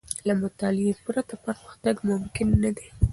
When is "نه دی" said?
2.63-2.87